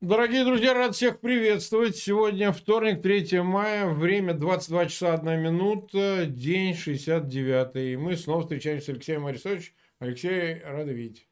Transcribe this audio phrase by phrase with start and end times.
[0.00, 1.96] Дорогие друзья, рад всех приветствовать.
[1.96, 7.74] Сегодня вторник, 3 мая, время 22 часа 1 минута, день 69.
[7.74, 9.72] И мы снова встречаемся с Алексеем Арестовичем.
[9.98, 11.26] Алексей, рады видеть.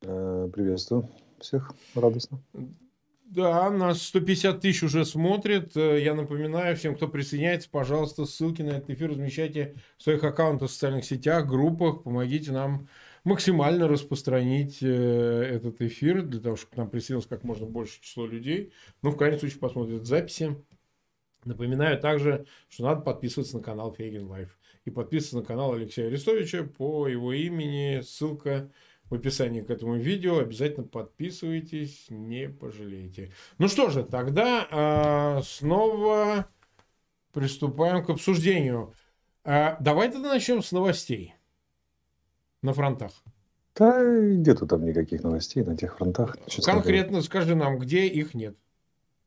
[0.00, 1.08] Э, приветствую
[1.38, 2.42] всех, радостно.
[3.26, 5.76] Да, нас 150 тысяч уже смотрят.
[5.76, 10.70] Э, я напоминаю всем, кто присоединяется, пожалуйста, ссылки на этот эфир размещайте в своих аккаунтах
[10.70, 12.02] в социальных сетях, группах.
[12.02, 12.88] Помогите нам
[13.24, 18.26] максимально распространить э, этот эфир, для того, чтобы к нам присоединилось как можно больше число
[18.26, 18.72] людей.
[19.02, 20.56] Ну, в крайнем случае, посмотрят записи.
[21.44, 24.58] Напоминаю также, что надо подписываться на канал Фейгин Live.
[24.84, 28.00] И подписываться на канал Алексея Арестовича по его имени.
[28.00, 28.70] Ссылка
[29.10, 30.38] в описании к этому видео.
[30.38, 33.32] Обязательно подписывайтесь, не пожалеете.
[33.58, 36.48] Ну что же, тогда э, снова
[37.32, 38.94] приступаем к обсуждению.
[39.44, 41.34] Э, давай тогда начнем с новостей
[42.62, 43.12] на фронтах?
[43.76, 46.36] Да нету там никаких новостей на тех фронтах.
[46.64, 47.22] Конкретно говоря.
[47.22, 48.54] скажи нам, где их нет?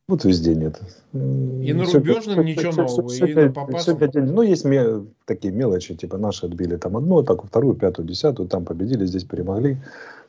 [0.08, 0.80] Вот везде нет.
[1.14, 4.00] И на рубежном все, ничего все, нового, все, и на попасном?
[4.14, 8.66] Ну, есть ме- такие мелочи, типа наши отбили там одну атаку, вторую, пятую, десятую, там
[8.66, 9.78] победили, здесь перемогли.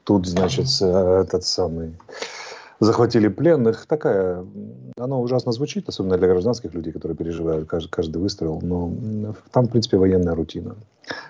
[0.05, 1.93] Тут, значит, этот самый
[2.81, 3.87] захватили пленных.
[3.87, 4.45] Такая,
[4.99, 9.71] она ужасно звучит, особенно для гражданских людей, которые переживают каждый, каждый выстрел, но там, в
[9.71, 10.77] принципе, военная рутина.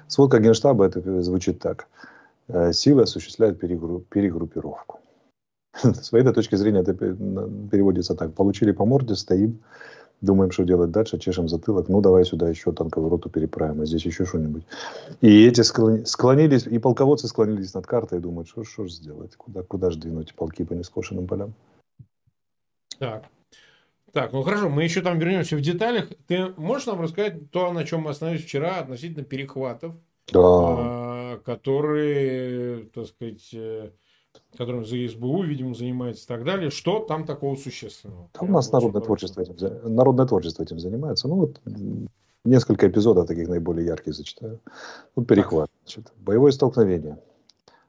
[0.09, 1.87] Сводка Генштаба это звучит так.
[2.49, 5.01] Э, силы осуществляют перегруппировку.
[5.83, 8.33] С военной точки зрения это переводится так.
[8.35, 9.59] Получили по морде, стоим,
[10.21, 14.05] думаем, что делать дальше, чешем затылок, ну давай сюда еще танковую роту переправим, а здесь
[14.05, 14.65] еще что-нибудь.
[15.21, 19.91] И эти склонились, и полководцы склонились над картой и думают, что же сделать, куда, куда
[19.91, 21.55] же двинуть полки по нескошенным полям.
[22.99, 23.25] Так.
[24.13, 26.09] Так, ну хорошо, мы еще там вернемся в деталях.
[26.27, 29.95] Ты можешь нам рассказать то, на чем мы остановились вчера относительно перехватов,
[30.33, 30.41] да.
[30.43, 33.91] А, которые, так сказать, э,
[34.57, 36.71] которым за СБУ, видимо, занимается и так далее.
[36.71, 38.29] Что там такого существенного?
[38.33, 41.29] Там у нас народное творчество, этим, народное творчество этим занимается.
[41.29, 41.61] Ну, вот
[42.45, 44.61] несколько эпизодов таких наиболее ярких зачитаю.
[45.15, 45.71] Вот перехват.
[45.85, 47.19] Значит, боевое столкновение.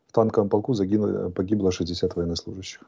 [0.07, 2.81] В танковом полку загинуло, погибло 60 военнослужащих.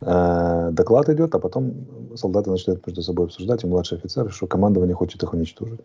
[0.00, 4.94] Э, доклад идет, а потом солдаты начинают между собой обсуждать, и младший офицер, что командование
[4.94, 5.80] хочет их уничтожить.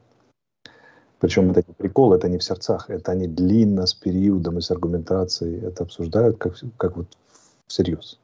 [1.22, 4.72] Причем это не прикол, это не в сердцах, это они длинно, с периодом и с
[4.72, 7.06] аргументацией это обсуждают как, как вот
[7.68, 8.20] всерьез.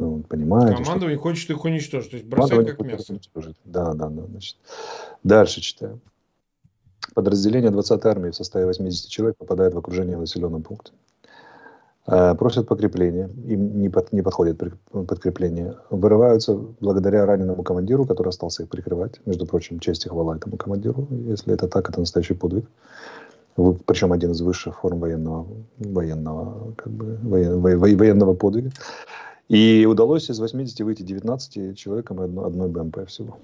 [0.00, 1.22] Ну, понимаете, Командование что...
[1.22, 3.20] хочет их уничтожить, то есть бросать как мясо.
[3.64, 4.26] Да, да, да.
[4.26, 4.56] Значит.
[5.22, 6.00] Дальше читаем.
[7.14, 10.90] Подразделение 20-й армии в составе 80 человек попадает в окружение населенного пункта.
[12.04, 18.68] Просят подкрепления, им не, под, не подходит подкрепление, вырываются благодаря раненому командиру, который остался их
[18.68, 19.20] прикрывать.
[19.24, 21.06] Между прочим, честь и хвала этому командиру.
[21.10, 22.66] Если это так, это настоящий подвиг.
[23.54, 25.46] Причем один из высших форм военного,
[25.78, 28.70] военного, как бы, воен, военного подвига.
[29.48, 33.36] И удалось из 80 выйти 19 человекам и одной, одной БМП всего.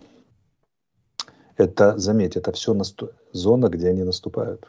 [1.56, 3.10] Это, заметь, это все насту...
[3.32, 4.66] зона, где они наступают.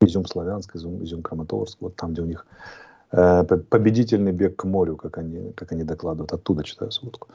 [0.00, 4.96] Изюм Славянск, Изюм, Изюм Краматорск, вот там, где у них Э, победительный бег к морю,
[4.96, 6.32] как они, как они докладывают.
[6.32, 7.28] Оттуда читаю сводку.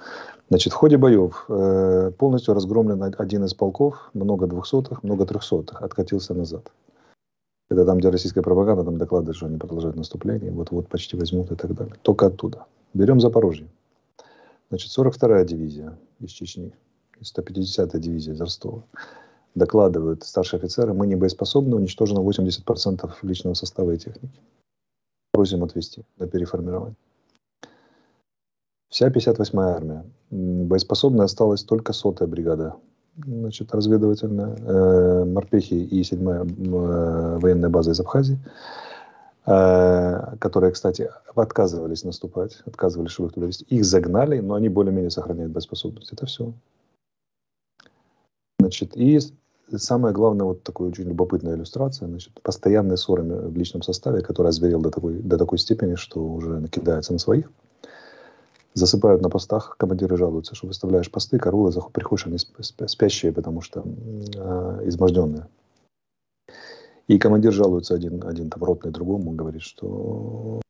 [0.50, 6.34] Значит, в ходе боев э, полностью разгромлен один из полков, много двухсотых, много трехсотых, откатился
[6.34, 6.72] назад.
[7.70, 11.56] Это там, где российская пропаганда, там докладывают, что они продолжают наступление, вот-вот почти возьмут и
[11.56, 11.96] так далее.
[12.02, 12.66] Только оттуда.
[12.94, 13.68] Берем Запорожье.
[14.70, 16.74] Значит, 42-я дивизия из Чечни,
[17.22, 18.84] 150-я дивизия из Ростова.
[19.54, 24.40] Докладывают старшие офицеры, мы не боеспособны, уничтожено 80% личного состава и техники
[25.38, 26.96] просим отвести на переформирование.
[28.90, 30.04] Вся 58-я армия.
[30.32, 32.74] Боеспособной осталась только сотая бригада.
[33.24, 38.40] Значит, разведывательная, э, морпехи и 7-я э, военная база из Абхазии,
[39.46, 43.66] э, которые, кстати, отказывались наступать, отказывались, чтобы их туда вести.
[43.66, 46.14] Их загнали, но они более-менее сохраняют боеспособность.
[46.14, 46.52] Это все.
[48.60, 49.20] Значит, и
[49.76, 54.82] самое главное, вот такая очень любопытная иллюстрация, значит, постоянные ссоры в личном составе, который озверел
[54.82, 57.52] до такой, до такой степени, что уже накидается на своих.
[58.74, 64.82] Засыпают на постах, командиры жалуются, что выставляешь посты, королы, приходишь, они спящие, потому что э,
[64.86, 65.48] изможденные.
[67.08, 70.62] И командир жалуется один, один там ротный другому, говорит, что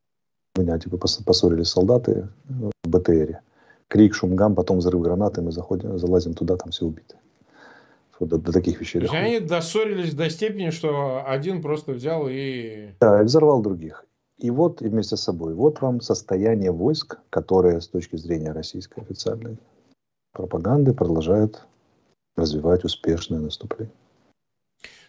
[0.58, 3.42] меня типа поссорились солдаты в БТРе.
[3.90, 7.16] Крик, шум, гам, потом взрыв гранаты, мы заходим, залазим туда, там все убиты
[8.26, 9.00] до, до таких вещей.
[9.00, 12.90] То есть они доссорились до степени, что один просто взял и...
[13.00, 14.06] Да, и взорвал других.
[14.38, 15.54] И вот и вместе с собой.
[15.54, 19.58] Вот вам состояние войск, которые с точки зрения российской официальной
[20.32, 21.66] пропаганды продолжают
[22.36, 23.94] развивать успешное наступление.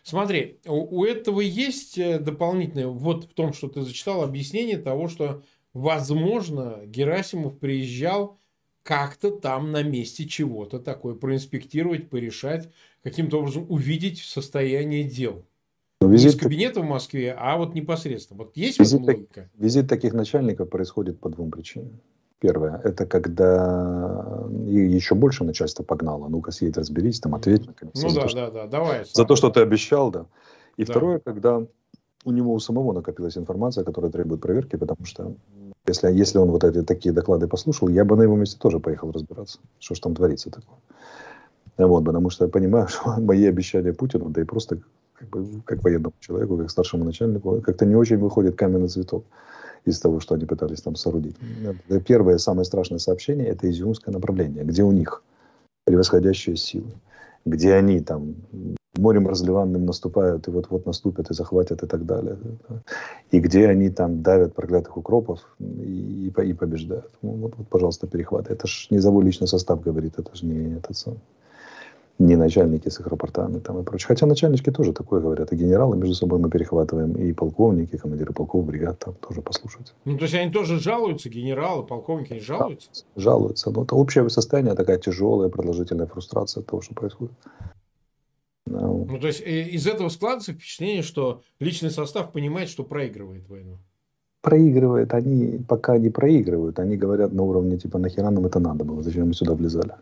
[0.03, 5.09] Смотри, у, у этого есть э, дополнительное, вот в том, что ты зачитал, объяснение того,
[5.09, 5.43] что,
[5.75, 8.39] возможно, Герасимов приезжал
[8.89, 12.71] как-то там на месте чего-то такое проинспектировать, порешать,
[13.03, 15.45] каким-то образом увидеть состояние дел.
[16.01, 16.33] Но визит...
[16.33, 18.39] Не из кабинета в Москве, а вот непосредственно.
[18.39, 19.51] Вот есть визит, логика?
[19.59, 22.01] Визит таких начальников происходит по двум причинам.
[22.39, 26.29] Первое, это когда еще больше начальство погнало.
[26.29, 27.67] Ну-ка, съедь, разберись, там, ответь.
[27.67, 29.05] Наконец, ну да, то, да, да, давай.
[29.13, 30.25] За то, что ты обещал, да.
[30.79, 30.93] И да.
[30.93, 31.63] второе, когда
[32.25, 35.35] у него у самого накопилась информация, которая требует проверки, потому что
[35.89, 39.11] если, если он вот эти такие доклады послушал, я бы на его месте тоже поехал
[39.11, 40.79] разбираться, что же там творится такое.
[41.79, 44.79] Вот, потому что я понимаю, что мои обещания Путину, да и просто
[45.15, 49.25] как, бы, как военному человеку, как старшему начальнику, как-то не очень выходит каменный цветок
[49.85, 51.37] из того, что они пытались там соорудить.
[52.07, 55.23] Первое, самое страшное сообщение– это изюмское направление, где у них
[55.85, 56.91] превосходящие силы,
[57.47, 58.35] где они там
[58.99, 62.37] морем разливанным наступают, и вот-вот наступят, и захватят, и так далее.
[63.31, 67.11] И где они там давят проклятых укропов и, и, и побеждают.
[67.23, 68.53] Ну, вот, вот, пожалуйста, перехваты.
[68.53, 71.21] Это же не завой личный состав говорит, это же не этот самый
[72.19, 74.09] не начальники с их рапортами там и прочее.
[74.09, 75.53] Хотя начальнички тоже такое говорят.
[75.53, 79.95] И генералы между собой мы перехватываем, и полковники, и командиры полков, бригад там тоже послушать.
[80.05, 82.89] Ну, то есть они тоже жалуются, генералы, полковники, они жалуются?
[82.93, 83.71] Да, жалуются.
[83.71, 87.35] Но это общее состояние, такая тяжелая, продолжительная фрустрация того, что происходит.
[88.71, 93.49] Ну, ну то есть э, из этого складывается впечатление, что личный состав понимает, что проигрывает
[93.49, 93.79] войну.
[94.41, 95.15] Проигрывает.
[95.15, 96.79] Они пока не проигрывают.
[96.79, 99.95] Они говорят на уровне типа нахера нам это надо было, зачем мы сюда влезали.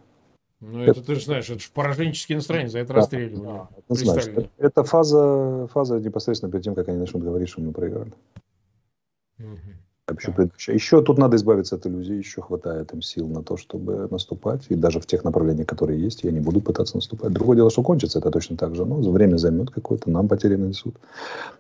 [0.61, 3.45] Ну, это, это ты же знаешь, это же пораженческие настроения, за это да, расстреливали.
[3.45, 7.73] Да, знаешь, это, это фаза, фаза непосредственно перед тем, как они начнут говорить, что мы
[7.73, 8.13] проиграли.
[9.39, 9.86] Угу.
[10.09, 14.67] Еще, еще тут надо избавиться от иллюзий, еще хватает им сил на то, чтобы наступать.
[14.69, 17.33] И даже в тех направлениях, которые есть, и они будут пытаться наступать.
[17.33, 18.85] Другое дело, что кончится это точно так же.
[18.85, 20.95] Но время займет какое-то, нам потери нанесут.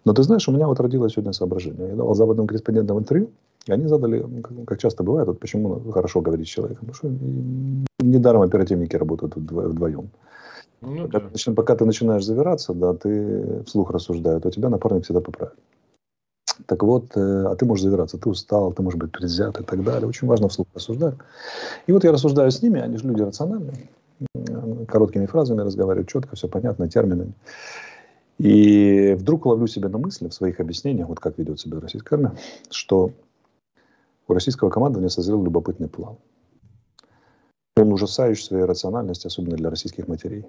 [0.04, 1.88] Но ты знаешь, у меня вот родилось сегодня соображение.
[1.88, 3.30] Я давал западным корреспондентам интервью,
[3.66, 4.24] и они задали,
[4.64, 6.86] как часто бывает, вот почему хорошо говорить с человеком.
[6.86, 10.10] Потому что недаром оперативники работают вдвоем.
[10.82, 11.52] Ну, пока, да.
[11.52, 15.54] пока ты начинаешь завираться, да, ты вслух рассуждаешь, то тебя напарник всегда поправит.
[16.66, 19.84] Так вот, э, а ты можешь завираться, ты устал, ты можешь быть предвзят и так
[19.84, 20.08] далее.
[20.08, 21.14] Очень важно вслух рассуждать.
[21.86, 23.90] И вот я рассуждаю с ними, они же люди рациональные,
[24.88, 27.34] короткими фразами разговаривают, четко, все понятно, терминами.
[28.38, 32.32] И вдруг ловлю себя на мысли в своих объяснениях, вот как ведет себя российская армия,
[32.70, 33.12] что
[34.28, 36.16] у российского командования созрел любопытный план.
[37.76, 40.46] Он ужасающий своей рациональности, особенно для российских матерей.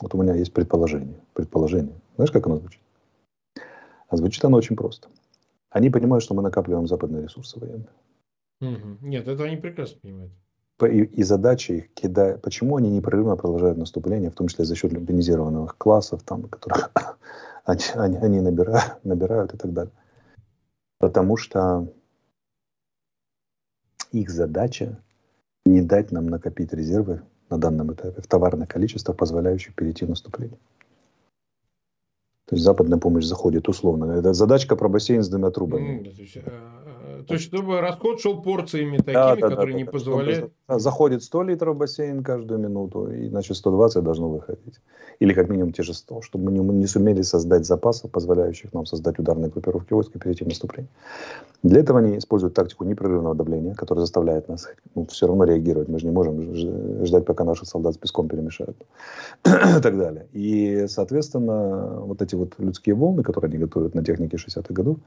[0.00, 1.20] Вот у меня есть предположение.
[1.34, 1.94] Предположение.
[2.16, 2.80] Знаешь, как оно звучит?
[4.08, 5.08] А звучит оно очень просто.
[5.70, 7.88] Они понимают, что мы накапливаем западные ресурсы военные.
[8.60, 8.98] Угу.
[9.06, 10.32] Нет, это они прекрасно понимают.
[10.82, 12.40] И, и задача их кидать.
[12.40, 16.92] Почему они непрерывно продолжают наступление, в том числе за счет люмпинизированных классов, там, которых
[17.64, 19.92] они, они, они набирают, набирают и так далее.
[20.98, 21.92] Потому что
[24.12, 24.98] их задача
[25.66, 30.58] не дать нам накопить резервы на данном этапе в товарных количествах, позволяющих перейти в наступление.
[32.48, 34.12] То есть западная помощь заходит условно.
[34.12, 35.90] Это задачка про бассейн с двумя трубами.
[35.90, 36.08] Mm,
[37.26, 39.90] то, есть, то есть, чтобы расход шел порциями такими, да, да, которые да, не да,
[39.90, 40.52] позволяют...
[40.68, 44.80] Заходит 100 литров в бассейн каждую минуту, и значит 120 должно выходить.
[45.18, 48.86] Или как минимум те же 100, чтобы мы не, не сумели создать запасов, позволяющих нам
[48.86, 50.90] создать ударные группировки войск и перейти в наступление.
[51.62, 55.88] Для этого они используют тактику непрерывного давления, которая заставляет нас ну, все равно реагировать.
[55.88, 56.54] Мы же не можем
[57.04, 58.76] ждать, пока наших солдат с песком перемешают.
[59.44, 60.26] и так далее.
[60.32, 64.98] И, соответственно, вот эти вот людские волны, которые они готовят на технике 60-х годов,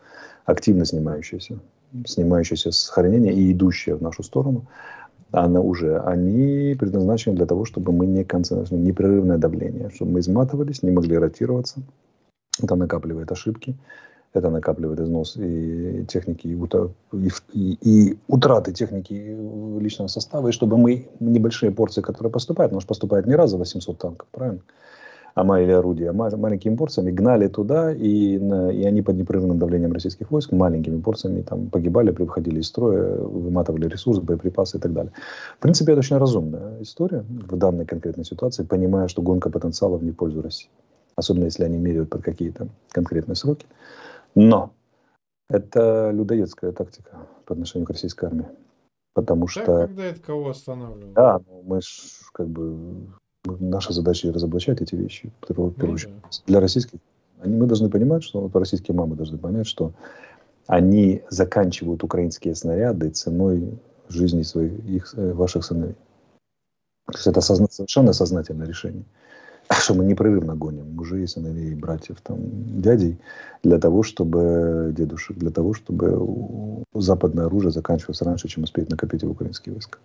[0.46, 1.60] активно снимающиеся,
[2.06, 4.66] снимающиеся с хранения и идущие в нашу сторону,
[5.32, 10.84] она уже, они предназначены для того, чтобы мы не концентрировали непрерывное давление, чтобы мы изматывались,
[10.84, 11.82] не могли ротироваться.
[12.62, 13.76] Это накапливает ошибки,
[14.34, 19.14] это накапливает износ и техники, и, и, и утраты техники
[19.80, 23.58] личного состава, и чтобы мы небольшие порции, которые поступают, потому что поступает не раз за
[23.58, 24.62] 800 танков, правильно?
[25.36, 30.52] АМА или орудия, маленькими порциями гнали туда, и, и они под непрерывным давлением российских войск
[30.52, 35.12] маленькими порциями там погибали, выходили из строя, выматывали ресурсы, боеприпасы и так далее.
[35.58, 40.12] В принципе, это очень разумная история в данной конкретной ситуации, понимая, что гонка потенциалов не
[40.12, 40.70] в пользу России.
[41.16, 43.66] Особенно, если они меряют под какие-то конкретные сроки.
[44.36, 44.72] Но
[45.50, 48.48] это людоедская тактика по отношению к российской армии.
[49.14, 49.66] Потому что...
[49.66, 51.14] Да, когда это кого останавливает?
[51.14, 53.08] Да, ну, мы ж как бы
[53.46, 55.32] наша задача разоблачать эти вещи.
[56.10, 56.30] Ну, да.
[56.48, 57.00] Для российских
[57.42, 59.94] они, мы должны понимать, что вот российские мамы должны понять, что
[60.68, 63.80] они заканчивают украинские снаряды ценой
[64.10, 65.96] жизни своих, их, э, ваших сыновей.
[67.08, 69.04] То есть это созна, совершенно сознательное решение,
[69.70, 72.40] что мы непрерывно гоним мужей, сыновей, братьев, там,
[72.82, 73.18] дядей,
[73.64, 79.32] для того, чтобы дедушек, для того, чтобы западное оружие заканчивалось раньше, чем успеет накопить в
[79.32, 79.98] украинские войска.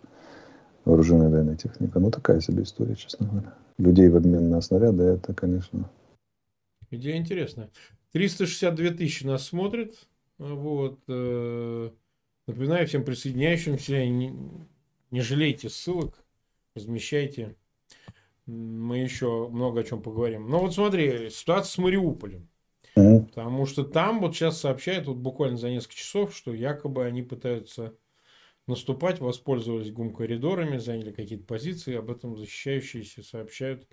[0.86, 1.98] Вооруженная военная техника.
[2.00, 3.54] Ну, такая себе история, честно говоря.
[3.76, 5.90] Людей в обмен на снаряды, это, конечно...
[6.90, 7.68] Идея интересная.
[8.12, 10.08] 362 тысячи нас смотрит.
[10.38, 11.00] Вот.
[11.08, 11.90] Э,
[12.46, 14.32] напоминаю всем присоединяющимся, не,
[15.10, 16.24] не жалейте ссылок,
[16.76, 17.56] размещайте.
[18.46, 20.48] Мы еще много о чем поговорим.
[20.48, 22.48] Но вот смотри, ситуация с Мариуполем.
[22.94, 27.94] Потому что там вот сейчас сообщают, вот буквально за несколько часов, что якобы они пытаются
[28.66, 33.86] наступать, воспользовались гум-коридорами, заняли какие-то позиции, об этом защищающиеся сообщают,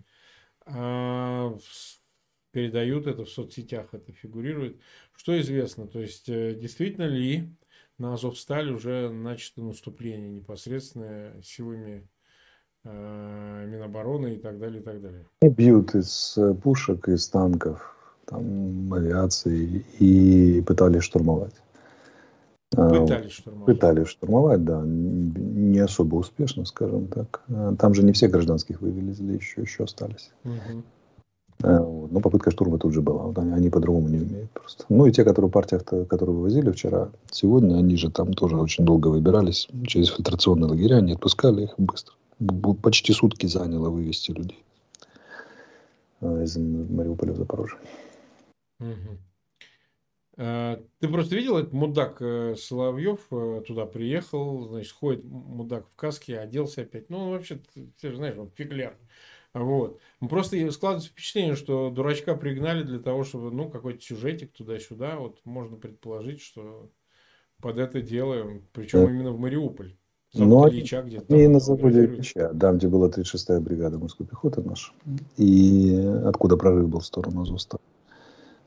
[0.65, 1.55] а,
[2.51, 4.79] передают это в соцсетях, это фигурирует.
[5.15, 7.51] Что известно, то есть э, действительно ли
[7.97, 12.07] на Азовсталь уже начато наступление непосредственно силами
[12.83, 15.25] э, Минобороны и так далее, и так далее.
[15.41, 21.62] Бьют из э, пушек, из танков, там, авиации и пытались штурмовать.
[22.75, 23.65] Пытались штурмовать.
[23.65, 24.81] Пытались штурмовать, да.
[24.85, 27.41] Не особо успешно, скажем так.
[27.49, 30.31] А, там же не все гражданских вывезли, еще, еще остались.
[30.43, 30.83] Угу.
[31.59, 32.11] Вот.
[32.11, 33.23] Но попытка штурма тут же была.
[33.23, 34.85] Вот они, они по-другому не умеют просто.
[34.89, 38.85] Ну и те, которые в партиях, которые вывозили вчера, сегодня, они же там тоже очень
[38.85, 39.67] долго выбирались.
[39.85, 42.15] Через фильтрационные лагеря не отпускали их быстро.
[42.81, 44.63] Почти сутки заняло вывести людей
[46.21, 47.77] из Мариуполя в Запорожье.
[48.79, 49.17] Угу.
[50.35, 56.39] Ты просто видел, этот мудак э, Соловьев э, туда приехал, значит, ходит мудак в каске,
[56.39, 57.11] оделся опять.
[57.11, 57.59] Ну, вообще,
[58.01, 58.97] ты же знаешь, он фигляр.
[59.53, 59.99] Вот.
[60.19, 65.17] Просто складывается впечатление, что дурачка пригнали для того, чтобы, ну, какой-то сюжетик туда-сюда.
[65.17, 66.89] Вот можно предположить, что
[67.61, 69.11] под это дело, причем да.
[69.11, 69.95] именно в Мариуполь.
[70.33, 71.35] Ну, Ильича где-то.
[71.35, 74.91] И на заводе Ильича, да, где была 36-я бригада морской пехоты наша.
[75.37, 77.83] И откуда прорыв был в сторону Азовстали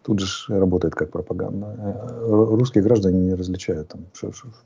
[0.06, 1.66] тут же работает как пропаганда.
[1.78, 4.06] Э, русские граждане не различают там,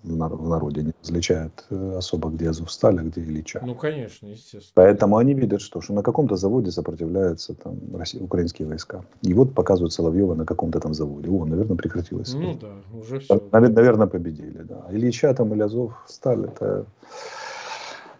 [0.03, 3.63] в народе, не различают э, особо, где Азовсталь, а где Ильича.
[3.65, 4.73] Ну, конечно, естественно.
[4.75, 9.03] Поэтому они видят, что, что на каком-то заводе сопротивляются там, россия, украинские войска.
[9.23, 11.31] И вот показывают Соловьева на каком-то там заводе.
[11.31, 12.35] О, наверное, прекратилось.
[12.35, 13.41] Ну да, уже все.
[13.51, 14.87] Наверное, победили, да.
[14.91, 16.85] Ильича там или Азов, Сталь, это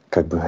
[0.09, 0.43] как бы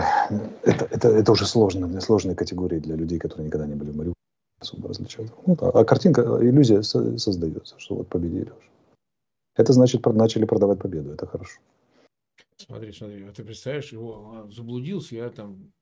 [0.62, 4.21] это, это, это уже сложно, сложные категории для людей, которые никогда не были в Мариуполе
[4.62, 5.30] особо различать.
[5.46, 5.70] Ну, да.
[5.70, 8.70] А картинка, иллюзия создается, что вот победили уже.
[9.54, 11.60] Это значит, начали продавать победу, это хорошо.
[12.56, 15.72] Смотри, смотри, а ты представляешь, его а, заблудился, я там,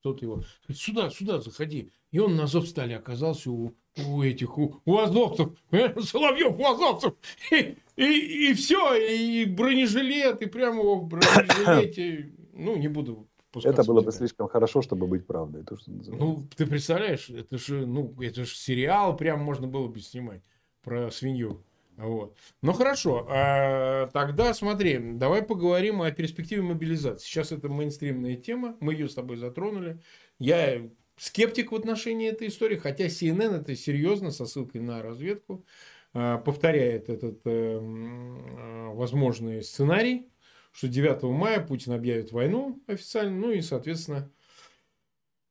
[0.00, 1.90] кто-то его, сюда, сюда заходи.
[2.12, 3.74] И он на зов стали оказался у,
[4.06, 7.14] у этих, у, у азовцев, Соловьев у азовцев.
[7.50, 13.29] И, и, и все, и бронежилет, и прямо в бронежилете, ну, не буду
[13.64, 15.64] это было бы слишком хорошо, чтобы быть правдой.
[15.64, 20.00] То, что ну, ты представляешь, это же, ну, это же сериал, прям можно было бы
[20.00, 20.42] снимать
[20.82, 21.62] про свинью.
[21.96, 22.34] Вот.
[22.62, 27.26] Ну хорошо, а, тогда смотри, давай поговорим о перспективе мобилизации.
[27.26, 30.00] Сейчас это мейнстримная тема, мы ее с тобой затронули.
[30.38, 30.88] Я
[31.18, 35.66] скептик в отношении этой истории, хотя CNN это серьезно, со ссылкой на разведку,
[36.14, 40.30] а, повторяет этот э, э, возможный сценарий
[40.72, 44.30] что 9 мая Путин объявит войну официально, ну и, соответственно,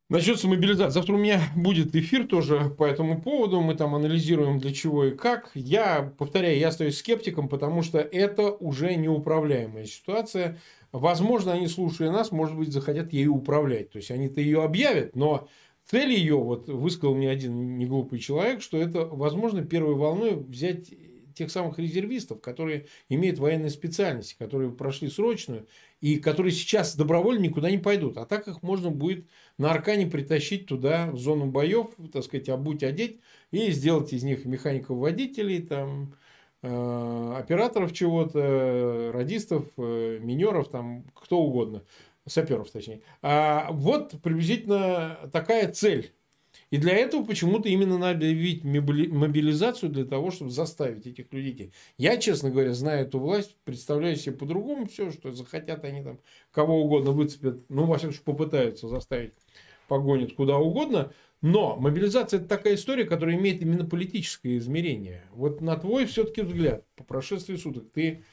[0.09, 0.89] начнется мобилизация.
[0.89, 5.15] Завтра у меня будет эфир тоже по этому поводу, мы там анализируем для чего и
[5.15, 5.51] как.
[5.53, 10.57] Я, повторяю, я остаюсь скептиком, потому что это уже неуправляемая ситуация.
[10.91, 13.91] Возможно, они, слушая нас, может быть, захотят ею управлять.
[13.91, 15.47] То есть, они-то ее объявят, но
[15.85, 20.91] цель ее, вот высказал мне один неглупый человек, что это, возможно, первой волной взять
[21.39, 25.67] тех самых резервистов, которые имеют военные специальности, которые прошли срочную
[26.01, 28.17] и которые сейчас добровольно никуда не пойдут.
[28.17, 29.25] А так их можно будет
[29.57, 34.43] на Аркане притащить туда, в зону боев, так сказать, обуть, одеть и сделать из них
[34.45, 36.13] механиков-водителей, там,
[36.61, 41.83] э, операторов чего-то, радистов, э, минеров, там, кто угодно,
[42.27, 43.01] саперов точнее.
[43.21, 46.11] А вот приблизительно такая цель
[46.71, 51.73] и для этого почему-то именно надо объявить мобилизацию для того, чтобы заставить этих людей.
[51.97, 56.19] Я, честно говоря, знаю эту власть, представляю себе по-другому все, что захотят они там
[56.51, 59.33] кого угодно выцепят, ну, во всяком случае, попытаются заставить
[59.89, 61.11] погонят куда угодно.
[61.41, 65.23] Но мобилизация– это такая история, которая имеет именно политическое измерение.
[65.31, 68.23] Вот на твой все-таки взгляд, по прошествии суток, ты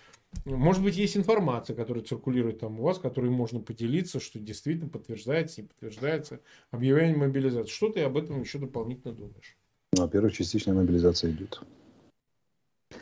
[0.45, 5.63] может быть, есть информация, которая циркулирует там у вас, которой можно поделиться, что действительно подтверждается,
[5.63, 6.41] не подтверждается
[6.71, 7.71] объявление мобилизации.
[7.71, 9.57] Что ты об этом еще дополнительно думаешь?
[9.93, 11.61] Ну, во-первых, частичная мобилизация идет.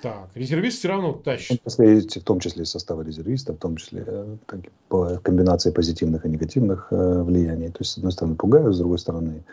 [0.01, 1.61] Так, резервист все равно тащит.
[1.61, 5.71] В том числе, в том числе состава резервистов, в том числе э, так, по комбинации
[5.71, 7.69] позитивных и негативных э, влияний.
[7.69, 9.45] То есть, с одной стороны, пугают, с другой стороны,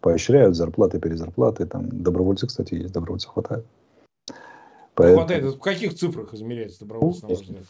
[0.00, 1.66] поощряют зарплаты, перезарплаты.
[1.66, 3.66] Там добровольцы, кстати, есть, добровольцев хватает.
[4.94, 5.18] Поэтому...
[5.20, 5.44] Хватает.
[5.54, 7.64] В каких цифрах измеряется добровольство, на ваш взгляд?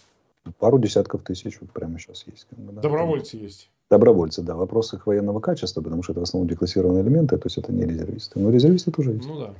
[0.59, 2.47] пару десятков тысяч вот прямо сейчас есть.
[2.50, 3.71] Да, Добровольцы есть.
[3.91, 4.55] Добровольцы, да.
[4.55, 7.85] Вопрос их военного качества, потому что это в основном деклассированные элементы, то есть это не
[7.85, 8.39] резервисты.
[8.39, 9.27] Но резервисты тоже есть.
[9.27, 9.55] Ну да.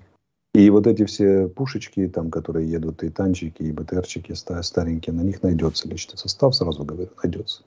[0.55, 5.43] И вот эти все пушечки, там, которые едут, и танчики, и БТРчики старенькие, на них
[5.43, 7.63] найдется личный состав, сразу говорю, найдется.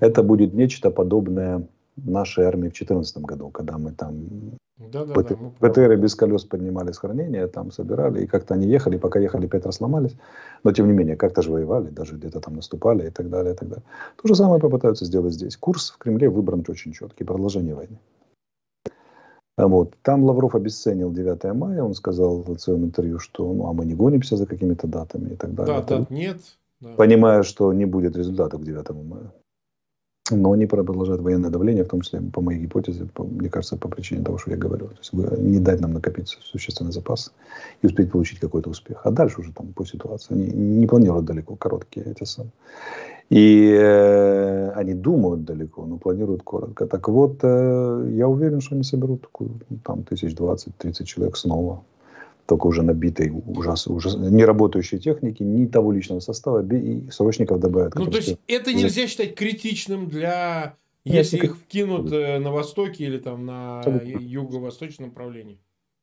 [0.00, 4.26] Это будет нечто подобное нашей армии в 2014 году, когда мы там
[4.78, 8.66] да, да, БТ, да, БТРы без колес поднимали с хранения, там собирали, и как-то они
[8.66, 10.16] ехали, пока ехали, пять раз сломались,
[10.64, 13.56] но тем не менее, как-то же воевали, даже где-то там наступали и так далее, и
[13.56, 13.84] так далее.
[14.20, 15.56] То же самое попытаются сделать здесь.
[15.56, 17.98] Курс в Кремле выбран очень четкий, продолжение войны.
[19.56, 19.94] Вот.
[20.02, 23.94] Там Лавров обесценил 9 мая, он сказал в своем интервью, что ну, а мы не
[23.94, 25.76] гонимся за какими-то датами и так далее.
[25.80, 26.38] Да, дат нет.
[26.80, 26.90] Да.
[26.96, 29.32] Понимая, что не будет результатов к 9 мая.
[30.30, 33.88] Но они продолжают военное давление, в том числе, по моей гипотезе, по, мне кажется, по
[33.88, 34.88] причине того, что я говорю.
[34.88, 37.32] То есть не дать нам накопить существенный запас
[37.82, 39.00] и успеть получить какой-то успех.
[39.04, 40.34] А дальше уже там по ситуации.
[40.34, 42.50] Они не планируют далеко короткие эти самые.
[43.28, 46.86] И э, они думают далеко, но планируют коротко.
[46.86, 49.50] Так вот, э, я уверен, что они соберут такую,
[49.84, 51.82] там, тысяч двадцать-тридцать человек снова.
[52.46, 57.94] Только уже набитой, ужас, ужас, не работающей техники, ни того личного состава, и срочников добавят.
[57.96, 60.76] Ну, то есть, это нельзя считать критичным для...
[61.04, 65.58] Если их вкинут э, на востоке или там на юго-восточном направлении.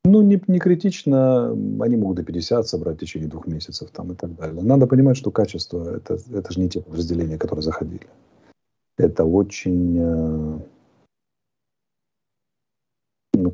[0.06, 4.14] Ну, не, не критично, они могут до 50 собрать в течение двух месяцев там, и
[4.14, 4.62] так далее.
[4.62, 8.06] Надо понимать, что качество это, это же не те подразделения, которые заходили.
[8.98, 10.58] Это очень, э,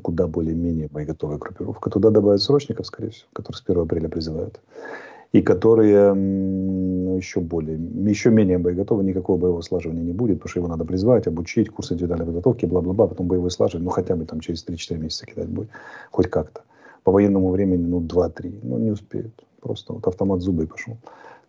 [0.01, 1.89] куда более-менее боеготовая группировка.
[1.89, 4.59] Туда добавят срочников, скорее всего, которые с 1 апреля призывают
[5.31, 7.77] и которые ну, еще более,
[8.09, 11.93] еще менее боеготовы, никакого боевого слаживания не будет, потому что его надо призвать, обучить, курсы
[11.93, 15.69] индивидуальной подготовки, бла-бла-бла, потом боевое слаживание, ну хотя бы там через 3-4 месяца кидать будет,
[16.11, 16.61] хоть как-то.
[17.03, 19.33] По военному времени, ну, 2-3, ну, не успеют.
[19.61, 20.97] Просто вот автомат зубы пошел.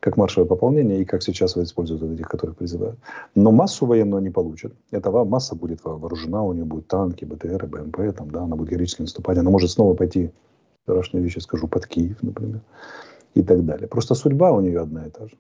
[0.02, 2.98] Как маршевое пополнение и как сейчас используют вот этих, которых призывают.
[3.36, 4.72] Но массу военную они получат.
[4.90, 9.02] Эта масса будет вооружена, у нее будут танки, БТР, БМП, там, да, она будет героически
[9.02, 9.38] наступать.
[9.38, 10.32] Она может снова пойти,
[10.82, 12.62] страшные вещи скажу, под Киев, например
[13.34, 13.86] и так далее.
[13.86, 15.36] Просто судьба у нее одна и та же.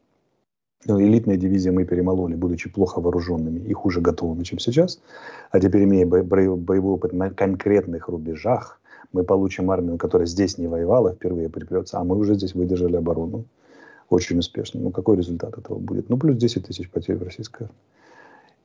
[0.86, 5.00] Ну, элитные дивизии мы перемололи, будучи плохо вооруженными и хуже готовыми, чем сейчас.
[5.50, 8.80] А теперь, имея боевой опыт на конкретных рубежах,
[9.12, 13.44] мы получим армию, которая здесь не воевала, впервые припрется, а мы уже здесь выдержали оборону
[14.12, 14.80] очень успешно.
[14.80, 16.08] Ну, какой результат этого будет?
[16.08, 17.68] Ну, плюс 10 тысяч потерь в российской.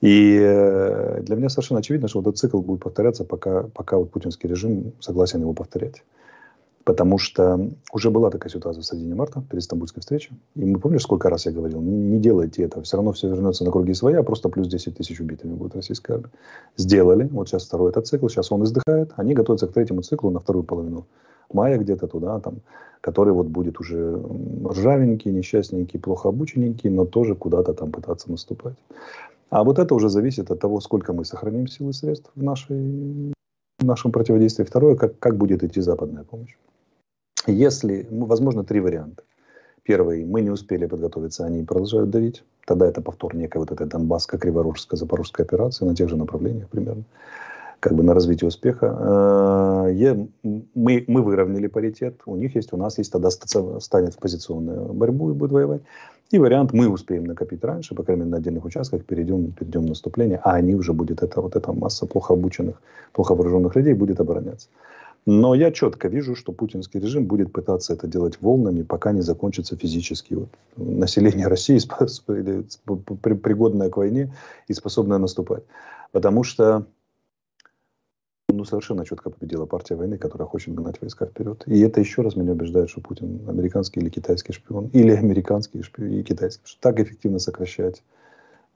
[0.02, 4.12] И э, для меня совершенно очевидно, что вот этот цикл будет повторяться, пока, пока вот
[4.12, 6.04] путинский режим согласен его повторять.
[6.84, 10.38] Потому что уже была такая ситуация в середине марта, перед Стамбульской встречей.
[10.56, 13.72] И мы помнишь, сколько раз я говорил, не, делайте это, все равно все вернется на
[13.72, 16.30] круги своя, просто плюс 10 тысяч убитыми будет российская армия.
[16.78, 20.40] Сделали, вот сейчас второй этот цикл, сейчас он издыхает, они готовятся к третьему циклу на
[20.40, 21.08] вторую половину
[21.52, 22.56] мая где-то туда, там,
[23.02, 24.22] который вот будет уже
[24.66, 28.76] ржавенький, несчастненький, плохо обученненький, но тоже куда-то там пытаться наступать.
[29.50, 33.34] А вот это уже зависит от того, сколько мы сохраним силы и средств в, нашей,
[33.80, 34.66] в нашем противодействии.
[34.66, 36.56] Второе, как, как будет идти западная помощь.
[37.46, 39.24] Если, ну, возможно, три варианта.
[39.84, 42.44] Первый, мы не успели подготовиться, они продолжают давить.
[42.66, 47.06] Тогда это повтор некой вот этой Донбасско-Криворожской, Запорожской операции на тех же направлениях примерно,
[47.80, 48.88] как бы на развитие успеха.
[48.88, 50.16] Э,
[50.76, 55.32] мы, мы выровняли паритет, у них есть, у нас есть, тогда станет в позиционную борьбу
[55.32, 55.82] и будет воевать.
[56.30, 59.90] И вариант, мы успеем накопить раньше, по крайней мере, на отдельных участках, перейдем, перейдем в
[59.90, 62.82] наступление, а они уже будет, это, вот эта масса плохо обученных,
[63.13, 64.68] плохо вооруженных людей будет обороняться.
[65.26, 69.76] Но я четко вижу, что путинский режим будет пытаться это делать волнами, пока не закончится
[69.76, 71.80] физически вот, население России,
[73.36, 74.34] пригодное к войне
[74.70, 75.63] и способное наступать.
[76.13, 76.86] Потому что
[78.58, 81.63] ну, совершенно четко победила партия войны, которая хочет гнать войска вперед.
[81.67, 86.10] И это еще раз меня убеждает, что Путин американский или китайский шпион, или американский шпион
[86.10, 88.02] и китайский, что так эффективно сокращать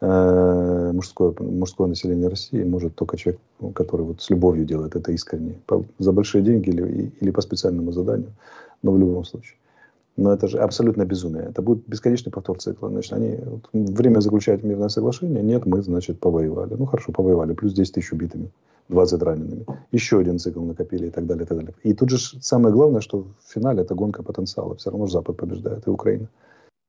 [0.04, 3.40] Э, мужское, мужское население России может только человек,
[3.76, 7.92] который вот с любовью делает это искренне, по, за большие деньги или, или по специальному
[7.92, 8.32] заданию,
[8.82, 9.58] но в любом случае.
[10.18, 11.44] Но это же абсолютно безумие.
[11.44, 12.90] Это будет бесконечный повтор цикла.
[12.90, 15.44] Значит, они вот, время заключают мирное соглашение.
[15.44, 16.74] Нет, мы, значит, повоевали.
[16.74, 17.54] Ну, хорошо, повоевали.
[17.54, 18.50] Плюс 10 тысяч убитыми,
[18.92, 19.66] 20 ранеными.
[19.92, 21.74] Еще один цикл накопили и так далее, и так далее.
[21.84, 24.76] И тут же самое главное, что в финале это гонка потенциала.
[24.76, 26.28] Все равно Запад побеждает, и Украина.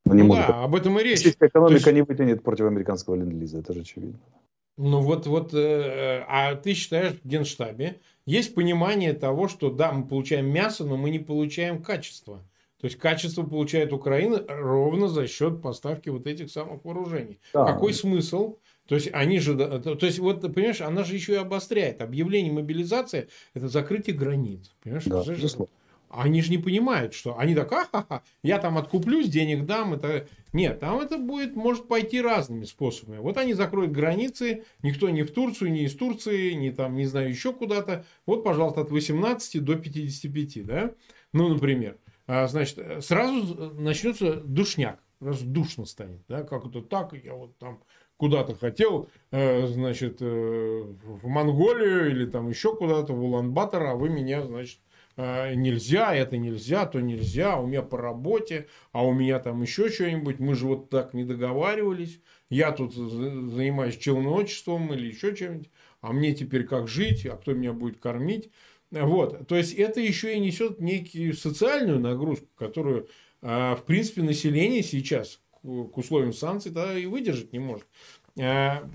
[0.05, 0.49] Ну, не ну, может.
[0.49, 1.19] Да, об этом и речь.
[1.19, 1.95] Российская экономика есть...
[1.95, 4.19] не вытянет против американского ленд-лиза, это же очевидно.
[4.77, 10.07] Ну вот, вот, э, а ты считаешь в Генштабе есть понимание того, что да, мы
[10.07, 12.43] получаем мясо, но мы не получаем качество.
[12.81, 17.39] То есть качество получает Украина ровно за счет поставки вот этих самых вооружений.
[17.53, 17.65] Да.
[17.65, 18.57] Какой смысл?
[18.87, 22.03] То есть они же, то есть вот понимаешь, она же еще и обостряет.
[22.03, 25.05] Объявление мобилизации– это закрытие границ, понимаешь?
[25.05, 25.73] Да, безусловно.
[26.13, 29.95] они же не понимают, что они так, ха-ха-ха, я там откуплюсь, денег дам.
[29.95, 30.29] Это...
[30.53, 33.19] Нет, там это будет, может пойти разными способами.
[33.19, 37.31] Вот они закроют границы, никто не в Турцию, не из Турции, не там, не знаю,
[37.31, 38.05] еще куда-то.
[38.27, 40.93] Вот, пожалуйста, от 18 до 55, да?
[41.33, 41.97] Ну, например.
[42.27, 45.01] А, значит, сразу начнется душняк.
[45.21, 46.43] Сразу душно станет, да?
[46.43, 47.81] Как это так, я вот там
[48.17, 54.09] куда-то хотел, э, значит, э, в Монголию или там еще куда-то, в Улан-Батор, а вы
[54.09, 54.79] меня, значит,
[55.17, 59.91] Э, нельзя, это нельзя, то нельзя, у меня по работе, а у меня там еще
[59.91, 65.71] что-нибудь, мы же вот так не договаривались, я тут занимаюсь челночеством или еще чем-нибудь,
[66.01, 68.51] а мне теперь как жить, а кто меня будет кормить.
[68.91, 73.09] Вот, то есть это еще и несет некую социальную нагрузку, которую,
[73.41, 77.87] в принципе, население сейчас к условиям санкций да, и выдержать не может.
[78.37, 78.89] Э,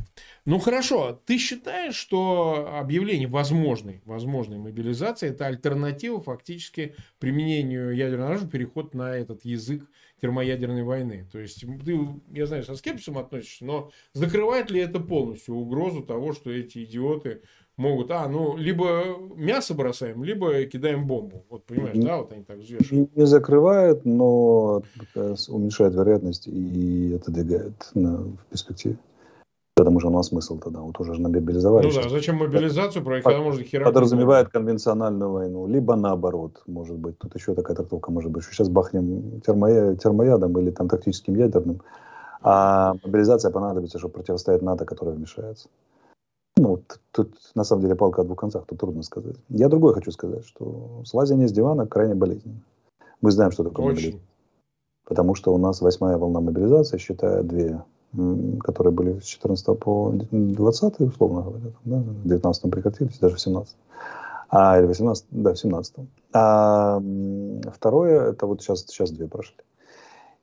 [0.45, 8.49] ну хорошо, ты считаешь, что объявление возможной, возможной мобилизации это альтернатива фактически применению ядерного оружия,
[8.49, 9.88] переход на этот язык
[10.21, 11.27] термоядерной войны?
[11.32, 11.99] То есть ты,
[12.32, 17.43] я знаю, со скепсисом относишься, но закрывает ли это полностью угрозу того, что эти идиоты
[17.77, 21.43] могут, а, ну, либо мясо бросаем, либо кидаем бомбу.
[21.49, 23.15] Вот понимаешь, да, вот они так взвешивают.
[23.15, 24.81] Не закрывает, но
[25.47, 28.97] уменьшает вероятность и это двигает на, в перспективе.
[29.75, 31.85] Потому что у нас смысл тогда, вот уже же мобилизовали.
[31.85, 33.85] Ну да, зачем мобилизацию проводить, когда можно хера...
[33.85, 37.19] Подразумевает конвенциональную войну, либо наоборот, может быть.
[37.19, 38.43] Тут еще такая трактовка может быть.
[38.43, 41.81] Сейчас бахнем термо, термоядом или там тактическим ядерным,
[42.41, 45.69] а мобилизация понадобится, чтобы противостоять НАТО, которая вмешается.
[46.67, 49.38] Ну, тут на самом деле палка о двух концах, тут трудно сказать.
[49.49, 52.60] Я другое хочу сказать, что слазение с дивана крайне болезненно.
[53.21, 53.95] Мы знаем, что такое Очень.
[53.95, 54.27] мобилизация.
[55.06, 57.82] Потому что у нас восьмая волна мобилизации, считая две
[58.63, 63.75] которые были с 14 по 20, условно говоря, да, в 19 прекратились, даже в 17.
[64.49, 65.95] А, или 18, да, в 17.
[66.34, 67.01] А
[67.73, 69.58] второе, это вот сейчас, сейчас две прошли.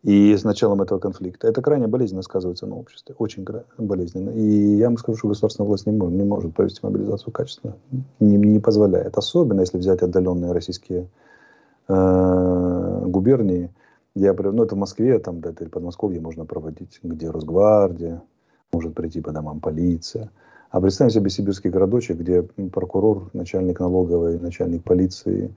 [0.04, 1.48] И с началом этого конфликта.
[1.48, 3.14] Это крайне болезненно сказывается на обществе.
[3.18, 3.46] Очень
[3.78, 4.28] болезненно.
[4.30, 7.74] И я вам скажу, что государственная власть не может, не может провести мобилизацию качественно.
[8.20, 9.16] Не, не позволяет.
[9.16, 11.08] Особенно, если взять отдаленные российские
[11.88, 13.70] э, губернии,
[14.14, 18.22] я, ну, это в Москве, там, да, это Подмосковье можно проводить, где Росгвардия,
[18.74, 20.30] может прийти по домам полиция.
[20.68, 25.54] А представим себе сибирский городочек, где прокурор, начальник налоговой, начальник полиции,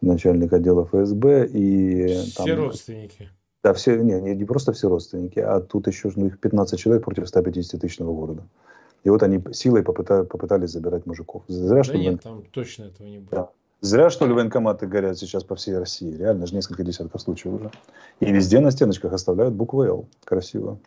[0.00, 2.06] начальник отдела ФСБ и...
[2.06, 3.28] Все там, родственники.
[3.62, 7.04] Да, все, не, не, не просто все родственники, а тут еще ну, их 15 человек
[7.04, 8.42] против 150 тысячного города.
[9.04, 11.42] И вот они силой попытались, попытались забирать мужиков.
[11.48, 13.28] Зря, да что нет, там точно этого не было.
[13.30, 13.48] Да.
[13.80, 16.16] Зря, что ли, военкоматы горят сейчас по всей России.
[16.16, 17.70] Реально же несколько десятков случаев уже.
[18.20, 20.06] И везде на стеночках оставляют букву «Л».
[20.24, 20.78] Красиво.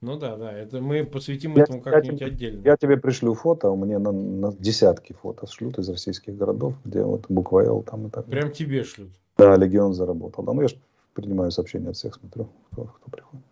[0.00, 2.62] Ну да, да, это мы посвятим я, этому как-нибудь отдельно.
[2.64, 7.02] Я тебе пришлю фото, у меня на, на десятки фото шлют из российских городов, где
[7.02, 8.26] вот буква Л там и так.
[8.26, 9.10] Прям тебе шлют?
[9.36, 10.44] Да, Легион заработал.
[10.44, 10.76] Да, ну я же
[11.20, 13.44] принимаю сообщения от всех, смотрю, кто, кто приходит.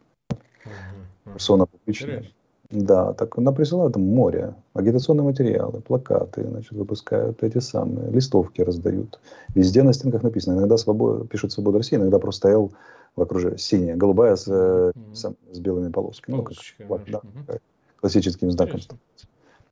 [1.25, 2.25] Персона публичная.
[2.71, 9.21] Да, так нам присылают там море, агитационные материалы, плакаты, значит, выпускают эти самые, листовки раздают.
[9.55, 12.73] Везде на стенках написано, иногда свобода, пишут «Свобода России», иногда просто стоял
[13.15, 15.15] в окружении синяя, голубая с, mm-hmm.
[15.15, 16.37] с, с белыми полосками.
[16.37, 16.57] Ну, как,
[16.89, 17.61] да, mm-hmm.
[18.01, 18.81] классическим знаком.
[18.81, 18.99] Интересно.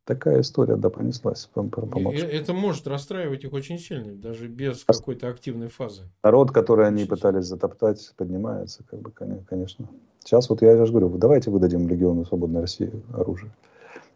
[0.04, 1.48] Такая история, да, понеслась.
[1.54, 6.02] По, по, по это может расстраивать их очень сильно, даже без какой-то активной фазы.
[6.22, 9.88] Народ, который они пытались затоптать, поднимается, как бы, конечно.
[10.22, 13.50] Сейчас вот я же говорю, давайте выдадим Легиону Свободной России оружие.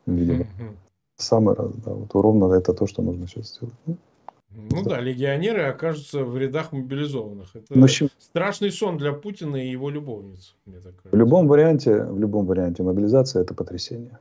[0.07, 0.45] Видимо.
[0.45, 0.77] Mm-hmm.
[1.17, 1.93] Самый раз, да.
[1.93, 3.75] Вот ровно это то, что нужно сейчас сделать.
[3.87, 3.97] Ну,
[4.71, 7.55] ну да, легионеры окажутся в рядах мобилизованных.
[7.55, 7.87] Это Но...
[8.01, 10.55] Ну, страшный сон для Путина и его любовниц.
[10.65, 14.19] В любом варианте, в любом варианте мобилизация это потрясение.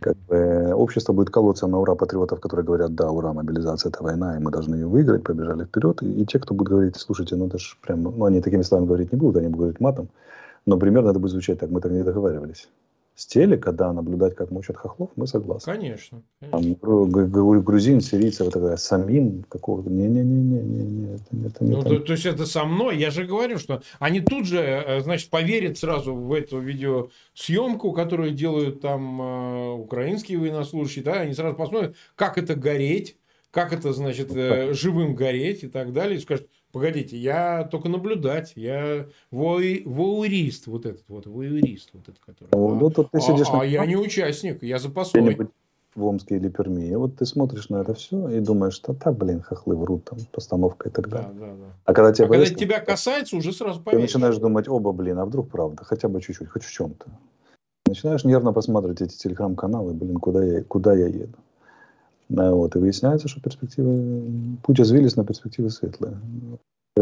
[0.00, 4.36] Как бы общество будет колоться на ура патриотов, которые говорят, да, ура, мобилизация это война,
[4.36, 6.02] и мы должны ее выиграть, побежали вперед.
[6.02, 8.86] И, и те, кто будет говорить, слушайте, ну это же прям, ну они такими словами
[8.86, 10.08] говорить не будут, они будут говорить матом,
[10.66, 12.68] но примерно это будет звучать так, мы так не договаривались
[13.20, 15.74] с телека, да, наблюдать, как мучат хохлов, мы согласны.
[15.74, 16.22] Конечно.
[16.40, 16.76] конечно.
[16.76, 22.24] Там, грузин, сирийцев, это такая, самим какого-то, не-не-не-не-не, это, это не ну, то, то есть
[22.24, 26.32] это со мной, я же говорю, что они тут же, э, значит, поверят сразу в
[26.32, 33.18] эту видеосъемку, которую делают там э, украинские военнослужащие, да, они сразу посмотрят, как это гореть,
[33.50, 38.52] как это, значит, э, живым гореть и так далее, и скажут, Погодите, я только наблюдать,
[38.54, 42.48] я вой, воурист, вот этот вот, воурист, вот этот, который.
[42.52, 43.60] Ну, тут ты сидишь а, на...
[43.62, 45.36] а я не участник, я запасной.
[45.96, 46.86] В Омске или Перми.
[46.86, 50.20] И вот ты смотришь на это все и думаешь, что да, блин, хохлы врут, там,
[50.30, 51.30] постановка и так далее.
[51.34, 51.66] Да, да, да.
[51.84, 54.12] А когда, тебя, а когда тебя касается, уже сразу поверишь.
[54.12, 57.06] Ты начинаешь думать, оба, блин, а вдруг правда, хотя бы чуть-чуть, хоть в чем-то.
[57.88, 61.36] Начинаешь нервно посмотреть эти телеграм-каналы, блин, куда я, куда я еду.
[62.30, 66.16] Вот, и выясняется, что перспективы, путь извились, перспективы светлые.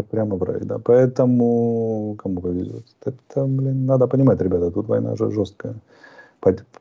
[0.09, 0.79] Прямо в рай, да.
[0.79, 2.85] Поэтому кому повезет.
[3.05, 5.75] Это, блин, надо понимать, ребята, тут война уже жесткая.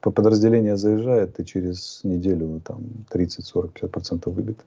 [0.01, 2.81] Подразделение заезжает, и через неделю там
[3.11, 4.65] 30, 40, 50 процентов выбит.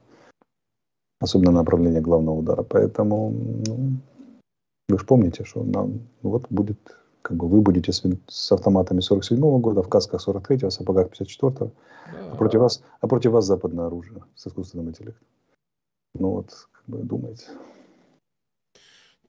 [1.22, 2.64] Особенно направление главного удара.
[2.64, 3.34] Поэтому,
[3.68, 3.98] ну,
[4.90, 6.78] вы же помните, что нам вот будет,
[7.22, 11.72] как бы вы будете с, с автоматами 47-го года, в касках 43-го, в сапогах 54-го,
[12.32, 15.28] а против вас, а против вас западное оружие с искусственным интеллектом.
[16.14, 17.46] Ну вот, как бы думаете.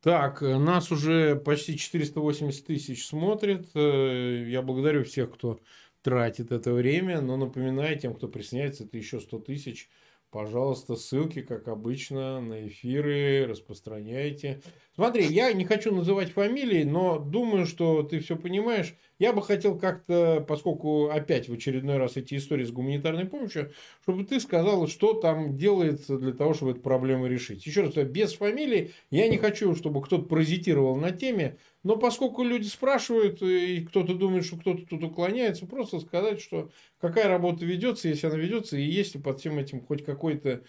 [0.02, 3.68] Так, э, нас уже почти 480 тысяч смотрит.
[3.74, 5.61] Э, я благодарю всех, кто
[6.02, 9.88] тратит это время, но напоминаю тем, кто присоединяется, это еще 100 тысяч.
[10.33, 14.62] Пожалуйста, ссылки, как обычно, на эфиры распространяйте.
[14.94, 18.94] Смотри, я не хочу называть фамилии, но думаю, что ты все понимаешь.
[19.18, 24.24] Я бы хотел как-то, поскольку опять в очередной раз эти истории с гуманитарной помощью, чтобы
[24.24, 27.64] ты сказал, что там делается для того, чтобы эту проблему решить.
[27.64, 32.66] Еще раз, без фамилии я не хочу, чтобы кто-то паразитировал на теме, но поскольку люди
[32.66, 38.26] спрашивают, и кто-то думает, что кто-то тут уклоняется, просто сказать, что какая работа ведется, если
[38.26, 40.64] она ведется, и есть ли под всем этим хоть какой-то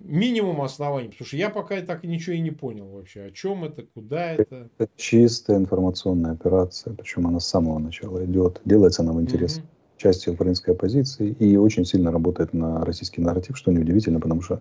[0.00, 3.82] минимум оснований, потому что я пока так ничего и не понял вообще, о чем это,
[3.82, 4.68] куда это.
[4.78, 9.62] Это чистая информационная операция, причем она с самого начала идет, делается нам интересно.
[9.62, 9.68] Угу.
[9.98, 14.60] частью украинской оппозиции и очень сильно работает на российский нарратив, что неудивительно, потому что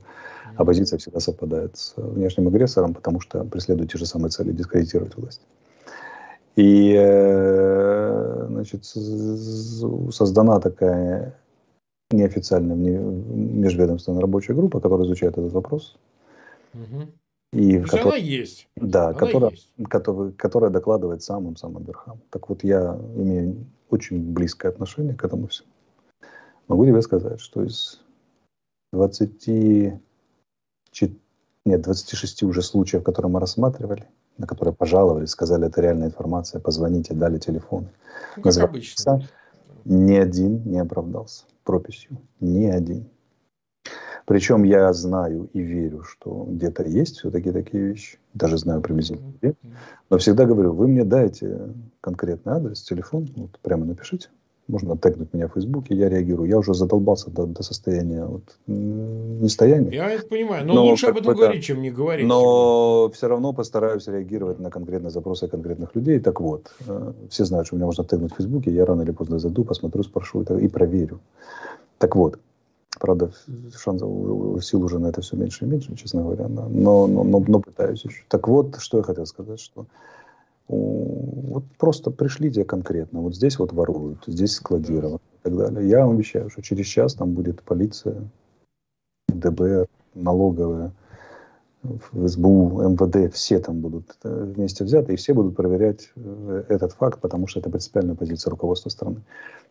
[0.55, 5.41] оппозиция всегда совпадает с внешним агрессором, потому что преследует те же самые цели дискредитировать власть.
[6.55, 11.35] И э, значит, создана такая
[12.11, 15.97] неофициальная межведомственная рабочая группа, которая изучает этот вопрос.
[16.73, 17.07] Угу.
[17.53, 18.67] И То которой, она есть.
[18.77, 19.73] Да, она которая, есть.
[19.89, 22.21] Которая, которая докладывает самым-самым верхам.
[22.29, 25.67] Так вот, я имею очень близкое отношение к этому всему.
[26.67, 27.99] Могу тебе сказать, что из
[28.93, 29.47] 20,
[31.65, 37.13] нет, 26 уже случаев, которые мы рассматривали, на которые пожаловались, сказали, это реальная информация, позвоните,
[37.13, 37.89] дали телефон.
[38.37, 39.27] Ну, как обычно.
[39.85, 42.17] Ни один не оправдался прописью.
[42.39, 43.09] Ни один.
[44.25, 48.19] Причем я знаю и верю, что где-то есть все-таки такие вещи.
[48.33, 49.55] Даже знаю приблизительно где.
[50.09, 54.29] Но всегда говорю, вы мне дайте конкретный адрес, телефон, вот прямо напишите.
[54.71, 56.47] Можно тегнуть меня в Фейсбуке, я реагирую.
[56.47, 59.93] Я уже задолбался до, до состояния вот, нестояния.
[59.93, 62.25] Я это понимаю, но, но лучше об этом говорить, чем не говорить.
[62.25, 66.19] Но все равно постараюсь реагировать на конкретные запросы конкретных людей.
[66.19, 69.39] Так вот, э, все знают, что меня можно тегнуть в Фейсбуке, я рано или поздно
[69.39, 71.19] зайду, посмотрю, спрошу и проверю.
[71.97, 72.39] Так вот,
[72.97, 73.31] правда,
[73.77, 74.09] шансов,
[74.63, 78.05] сил уже на это все меньше и меньше, честно говоря, но, но, но, но пытаюсь
[78.05, 78.23] еще.
[78.29, 79.85] Так вот, что я хотел сказать, что
[80.67, 83.21] вот просто пришлите конкретно.
[83.21, 85.89] Вот здесь вот воруют, здесь складировано и так далее.
[85.89, 88.29] Я вам обещаю, что через час там будет полиция,
[89.27, 90.93] ДБР, налоговая,
[92.13, 97.19] СБУ, МВД, все там будут э, вместе взяты, и все будут проверять э, этот факт,
[97.19, 99.21] потому что это принципиальная позиция руководства страны.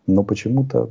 [0.07, 0.91] Но почему-то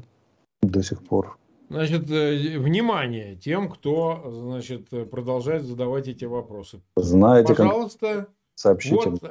[0.61, 1.37] до сих пор
[1.69, 6.81] Значит, э, внимание тем, кто, значит, продолжает задавать эти вопросы.
[6.95, 8.27] Знаете, пожалуйста,
[8.59, 8.95] сообщите.
[8.95, 9.23] Вот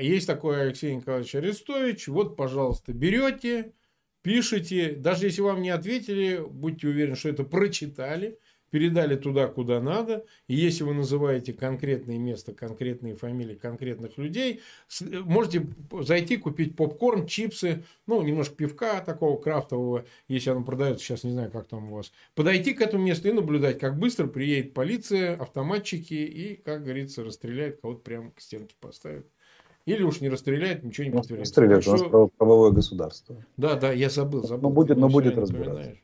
[0.00, 3.74] есть такой Алексей Николаевич Арестович, вот, пожалуйста, берете,
[4.22, 8.38] пишите, даже если вам не ответили, будьте уверены, что это прочитали,
[8.70, 10.24] передали туда, куда надо.
[10.48, 14.60] И если вы называете конкретное место, конкретные фамилии конкретных людей,
[15.00, 15.66] можете
[16.00, 21.50] зайти купить попкорн, чипсы, ну, немножко пивка такого крафтового, если оно продается, сейчас не знаю,
[21.50, 22.12] как там у вас.
[22.34, 27.80] Подойти к этому месту и наблюдать, как быстро приедет полиция, автоматчики и, как говорится, расстреляет
[27.80, 29.26] кого-то прямо к стенке поставит.
[29.86, 31.46] Или уж не расстреляет, ничего не подтвердит.
[31.46, 33.44] Расстреляет, у нас правовое государство.
[33.56, 34.68] Да, да, я забыл, забыл.
[34.68, 35.96] Но будет, но будет разбираться.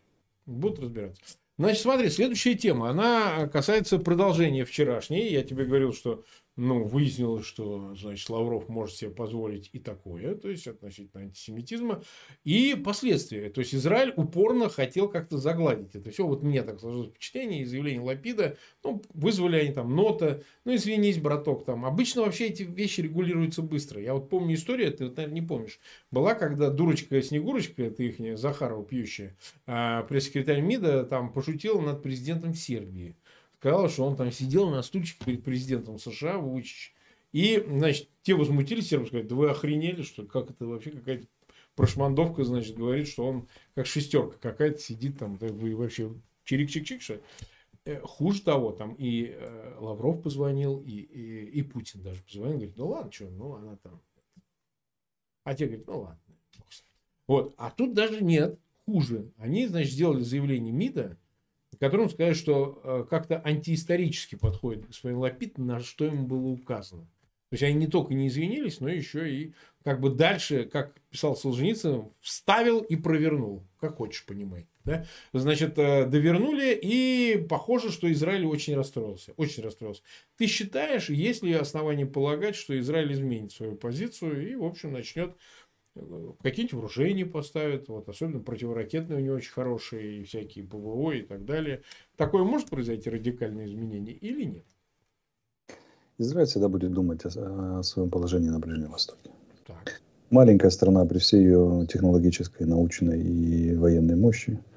[0.47, 1.23] Будут разбираться.
[1.59, 5.29] Значит, смотри, следующая тема, она касается продолжения вчерашней.
[5.31, 6.23] Я тебе говорил, что
[6.57, 12.03] ну, выяснилось, что, значит, Лавров может себе позволить и такое, то есть относительно антисемитизма,
[12.45, 13.51] и последствия.
[13.51, 16.27] То есть Израиль упорно хотел как-то загладить это все.
[16.27, 21.19] Вот мне так сложилось впечатление, из заявления Лапида, ну, вызвали они там нота, ну, извинись,
[21.19, 21.85] браток, там.
[21.85, 24.01] Обычно вообще эти вещи регулируются быстро.
[24.01, 25.79] Я вот помню историю, ты, наверное, не помнишь.
[26.11, 32.55] Была, когда дурочка Снегурочка, это их Захарова пьющая, а пресс-секретарь МИДа там пошутила над президентом
[32.55, 33.17] Сербии
[33.59, 36.95] сказала, что он там сидел на стульчике перед президентом США, Вучич.
[37.33, 41.27] И, значит, те возмутились, сербы сказали, да вы охренели, что как это вообще какая-то
[41.75, 46.15] прошмандовка, значит, говорит, что он как шестерка какая-то сидит там, вы вообще
[46.45, 47.21] чирик-чик-чик, что
[47.85, 52.77] э, Хуже того, там и э, Лавров позвонил, и, и, и Путин даже позвонил, говорит,
[52.77, 54.01] ну ладно, что, ну она там.
[55.45, 56.21] А те говорят, ну ладно.
[57.27, 57.55] Вот.
[57.59, 59.31] А тут даже нет, хуже.
[59.37, 61.19] Они, значит, сделали заявление МИДа,
[61.77, 67.03] в котором сказать, что э, как-то антиисторически подходит господин Лапид, на что ему было указано.
[67.51, 71.37] То есть они не только не извинились, но еще и как бы дальше, как писал
[71.37, 73.63] Солженицын, вставил и провернул.
[73.79, 74.67] Как хочешь, понимай.
[74.85, 75.07] Да?
[75.33, 79.33] Значит, э, довернули, и похоже, что Израиль очень расстроился.
[79.37, 80.03] Очень расстроился.
[80.37, 85.37] Ты считаешь, есть ли основания полагать, что Израиль изменит свою позицию и, в общем, начнет
[86.43, 91.45] какие-нибудь вооружения поставят, вот, особенно противоракетные у него очень хорошие, и всякие ПВО и так
[91.45, 91.83] далее.
[92.17, 94.67] Такое может произойти радикальное изменение или нет?
[96.19, 99.31] Израиль всегда будет думать о, о своем положении на Ближнем Востоке.
[99.67, 100.01] Так.
[100.31, 104.59] Маленькая страна при всей ее технологической, научной и военной мощи–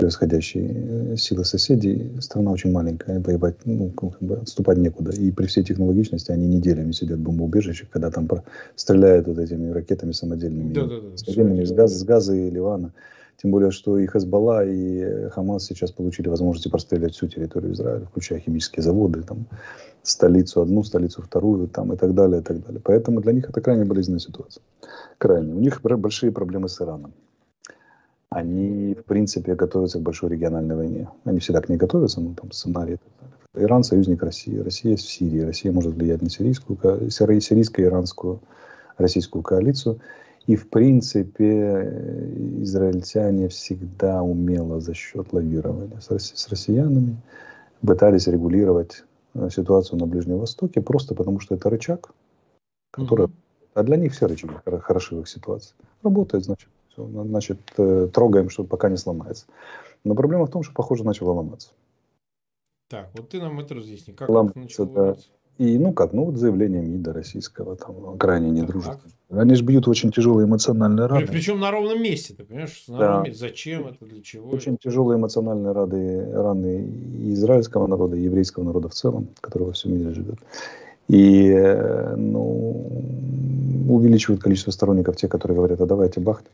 [0.00, 2.10] превосходящие э, силы соседей.
[2.20, 5.12] Страна очень маленькая, воевать, ну, как бы отступать некуда.
[5.12, 8.28] И при всей технологичности они неделями сидят в бомбоубежищах, когда там
[8.76, 10.72] стреляют вот этими ракетами самодельными.
[10.72, 11.16] Да, да, да.
[11.16, 12.92] Самодельными с, газа, с газа и Ливана.
[13.42, 18.38] Тем более, что и Хезбалла, и Хамас сейчас получили возможность прострелять всю территорию Израиля, включая
[18.38, 19.46] химические заводы, там,
[20.02, 22.80] столицу одну, столицу вторую, там, и так далее, и так далее.
[22.84, 24.62] Поэтому для них это крайне болезненная ситуация.
[25.18, 25.54] Крайне.
[25.54, 27.12] У них большие проблемы с Ираном
[28.30, 31.08] они, в принципе, готовятся к большой региональной войне.
[31.24, 33.66] Они всегда к ней готовятся, ну, там, сценарий и так далее.
[33.66, 34.56] Иран– союзник России.
[34.58, 35.40] Россия в Сирии.
[35.40, 36.78] Россия может влиять на сирийскую,
[37.10, 38.40] сирийско-иранскую
[38.98, 40.00] российскую коалицию.
[40.46, 41.44] И, в принципе,
[42.60, 47.16] израильтяне всегда умело за счет лавирования с россиянами
[47.84, 52.12] пытались регулировать э, ситуацию на Ближнем Востоке, просто потому что это рычаг,
[52.90, 53.26] который...
[53.26, 53.32] Mm-hmm.
[53.74, 55.74] А для них все рычаги хороши в их ситуации.
[56.02, 59.46] Работает, значит, все, значит, э, трогаем, чтобы пока не сломается.
[60.04, 61.70] Но проблема в том, что, похоже, начало ломаться.
[62.88, 64.14] Так, вот ты нам это разъясни.
[64.14, 65.00] Как ломаться, это начало да.
[65.00, 65.28] ломаться?
[65.58, 69.14] И, ну как, ну вот заявление МИДа российского, там, крайне недружественное.
[69.28, 71.26] Они же бьют очень тяжелые эмоциональные раны.
[71.26, 72.84] Причем на ровном месте, ты понимаешь?
[72.88, 73.22] На да.
[73.22, 73.38] месте.
[73.38, 74.48] Зачем это, для чего?
[74.48, 74.84] Очень это?
[74.84, 79.92] тяжелые эмоциональные раны, раны и израильского народа, и еврейского народа в целом, который во всем
[79.92, 80.38] мире живет.
[81.08, 83.04] И, э, ну,
[83.86, 86.52] увеличивают количество сторонников, те, которые говорят, а давайте бахнем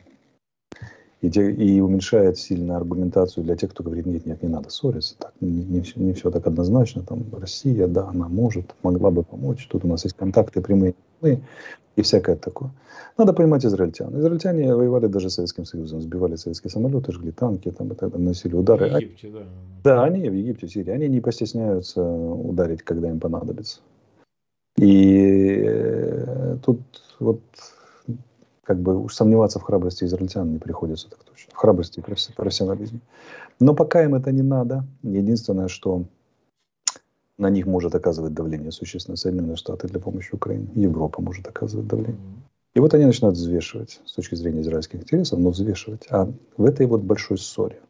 [1.26, 5.16] и, те, и уменьшает сильно аргументацию для тех, кто говорит, нет, нет, не надо ссориться,
[5.18, 9.24] так, не, не, все, не все так однозначно, там Россия, да, она может, могла бы
[9.24, 12.70] помочь, тут у нас есть контакты прямые и всякое такое.
[13.18, 14.16] Надо понимать израильтян.
[14.20, 18.28] Израильтяне воевали даже с Советским Союзом, сбивали советские самолеты, жгли танки, там, и так далее,
[18.28, 18.90] носили удары.
[18.90, 19.42] В Египте, да.
[19.82, 23.80] Да, они в Египте, в Сирии, они не постесняются ударить, когда им понадобится.
[24.76, 26.80] И э, тут
[27.18, 27.40] вот
[28.66, 31.52] как бы уж сомневаться в храбрости израильтян не приходится так точно.
[31.54, 32.98] В храбрости и профессионализме.
[33.60, 34.84] Но пока им это не надо.
[35.04, 36.04] Единственное, что
[37.38, 40.68] на них может оказывать давление существенно Соединенные Штаты для помощи Украине.
[40.74, 42.20] Европа может оказывать давление.
[42.74, 46.06] И вот они начинают взвешивать с точки зрения израильских интересов, но взвешивать.
[46.10, 47.80] А в этой вот большой ссоре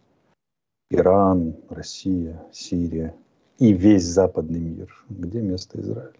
[0.91, 3.15] Иран, Россия, Сирия
[3.59, 6.12] и весь западный мир, где место Израиля?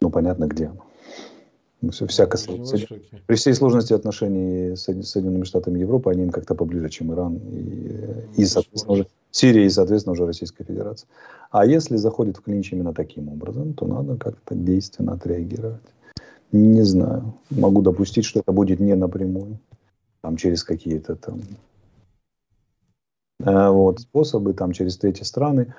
[0.00, 0.86] Ну, понятно, где оно.
[1.82, 2.38] Ну, все, всяко
[3.26, 8.40] При всей сложности отношений с Соединенными Штатами Европы, они им как-то поближе, чем Иран и,
[8.40, 11.08] и соответственно, уже Сирия и, соответственно, уже Российская Федерация.
[11.50, 15.80] А если заходит в клинч именно таким образом, то надо как-то действенно отреагировать.
[16.52, 17.34] Не знаю.
[17.50, 19.58] Могу допустить, что это будет не напрямую,
[20.20, 21.40] там через какие-то там
[23.40, 25.74] э, вот, способы, там через третьи страны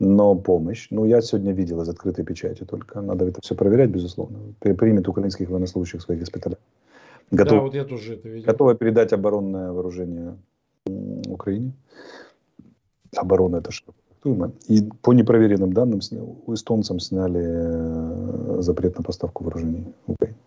[0.00, 4.38] но помощь, ну, я сегодня видел из открытой печати только, надо это все проверять, безусловно,
[4.60, 6.58] примет украинских военнослужащих в своих госпиталях.
[7.30, 8.46] Готов, да, вот я тоже это видел.
[8.46, 10.36] Готова передать оборонное вооружение
[11.26, 11.72] Украине.
[13.16, 13.92] Оборона это что?
[14.68, 16.00] И по непроверенным данным
[16.46, 20.38] у эстонцам сняли э, запрет на поставку вооружений в Украине.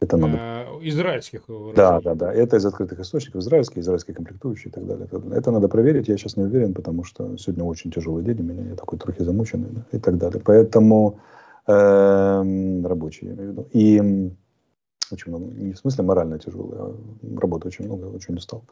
[0.00, 0.38] Это надо.
[0.38, 1.42] Э, израильских
[1.74, 2.32] Да, да, да.
[2.32, 3.40] Это из открытых источников.
[3.40, 5.08] Израильские, израильские комплектующие и так далее.
[5.32, 6.08] Это надо проверить.
[6.08, 8.62] Я сейчас не уверен, потому что сегодня очень тяжелый день у меня.
[8.70, 10.40] Я такой трохи замученный да, и так далее.
[10.44, 11.18] Поэтому
[11.66, 13.68] э, рабочий, я имею в виду.
[13.72, 14.32] И
[15.12, 16.94] очень много, не в смысле морально тяжелый, а
[17.40, 18.62] работы очень много, очень устал.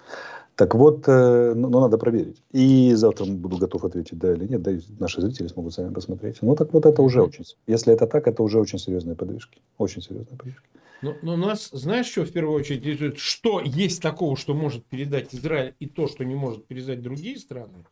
[0.54, 2.42] Так вот, э, ну, ну, надо проверить.
[2.52, 6.38] И завтра буду готов ответить, да или нет, да и наши зрители смогут сами посмотреть.
[6.42, 9.61] Ну, так вот это уже очень, если это так, это уже очень серьезные подвижки.
[9.78, 10.68] Очень серьезные подвижки.
[11.02, 13.18] Но, ну, но ну, нас, знаешь, что в первую очередь интересует?
[13.18, 17.84] Что есть такого, что может передать Израиль, и то, что не может передать другие страны?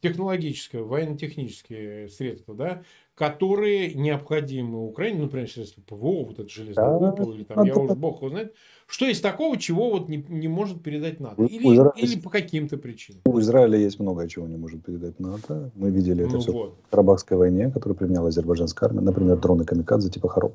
[0.00, 2.82] Технологическое, военно-технические средства, да,
[3.14, 7.94] которые необходимы Украине, ну, например, средства ПВО, вот это железный да, или там, я уже
[7.94, 8.54] бог его знает.
[8.86, 11.42] Что есть такого, чего вот не, не может передать НАТО?
[11.42, 11.92] Или, Изра...
[11.96, 13.20] или по каким-то причинам?
[13.24, 15.72] У Израиля есть многое, чего не может передать НАТО.
[15.74, 16.74] Мы видели это ну, все вот.
[16.86, 19.02] в Карабахской войне, которую применяла азербайджанская армия.
[19.02, 20.54] Например, дроны камикадзе типа Хароп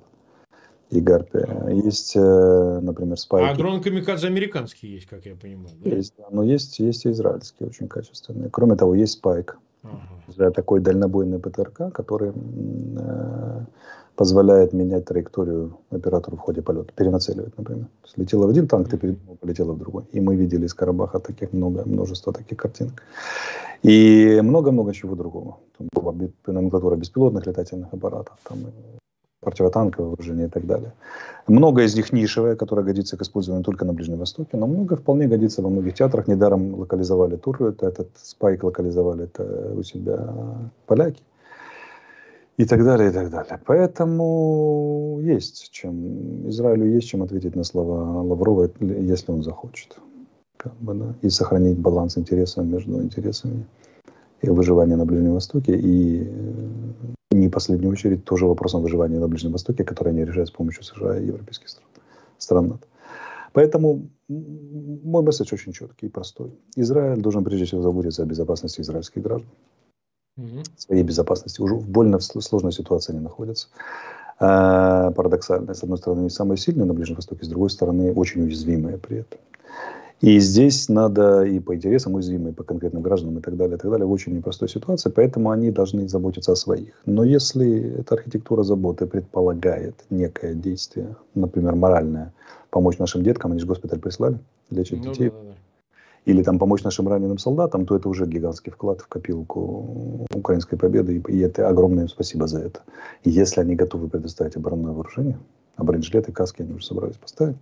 [0.94, 1.70] и Гарпия.
[1.70, 3.52] Есть, э, например, спайки.
[3.52, 5.76] А дрон Камикадзе американский есть, как я понимаю.
[5.84, 5.90] Да?
[5.90, 8.50] Есть, но есть, есть и израильские очень качественные.
[8.50, 9.58] Кроме того, есть спайк.
[9.84, 10.52] Ага.
[10.52, 13.66] Такой дальнобойный ПТРК, который э,
[14.16, 17.88] позволяет менять траекторию оператору в ходе полета, перенацеливать, например.
[18.16, 20.04] Летела в один танк, ты передумал, полетела в другой.
[20.14, 23.04] И мы видели из Карабаха таких много, множество таких картинок.
[23.82, 25.58] И много-много чего другого.
[25.78, 26.14] Там была
[26.48, 28.60] номенклатура беспилотных летательных аппаратов, там
[29.44, 30.94] противотанковое вооружение и так далее.
[31.48, 35.28] Много из них нишевое, которое годится к использованию только на Ближнем Востоке, но много вполне
[35.28, 36.28] годится во многих театрах.
[36.28, 40.34] Недаром локализовали тур, это, этот спайк локализовали это у себя
[40.88, 41.22] поляки.
[42.58, 43.60] И так далее, и так далее.
[43.66, 49.98] Поэтому есть чем, Израилю есть чем ответить на слова Лаврова, если он захочет.
[50.58, 53.66] Как бы, да, и сохранить баланс интересов между интересами
[54.44, 56.30] и выживания на Ближнем Востоке и
[57.34, 60.84] не в последнюю очередь тоже вопросом выживания на Ближнем Востоке, который они решают с помощью
[60.84, 61.88] США и европейских стран.
[62.38, 62.88] стран НАТО.
[63.54, 66.52] Поэтому мой месседж очень четкий и простой.
[66.76, 69.50] Израиль должен прежде всего заботиться о безопасности израильских граждан.
[70.38, 70.64] Угу.
[70.78, 71.62] Своей безопасности.
[71.62, 73.68] Уже в больно сложной ситуации они находятся.
[74.40, 75.74] А, парадоксально.
[75.74, 79.20] С одной стороны, они самые сильные на Ближнем Востоке, с другой стороны, очень уязвимые при
[79.20, 79.40] этом.
[80.24, 83.78] И здесь надо и по интересам уязвимым, и по конкретным гражданам, и так далее, и
[83.78, 86.94] так далее, в очень непростой ситуации, поэтому они должны заботиться о своих.
[87.06, 92.32] Но если эта архитектура заботы предполагает некое действие, например, моральное,
[92.70, 95.92] помочь нашим деткам, они же госпиталь прислали, лечить ну, детей, да, да, да.
[96.24, 101.22] или там помочь нашим раненым солдатам, то это уже гигантский вклад в копилку украинской победы,
[101.28, 102.80] и это огромное им спасибо за это.
[103.26, 105.38] И если они готовы предоставить оборонное вооружение,
[105.76, 107.58] а бронежилеты, каски они уже собрались поставить,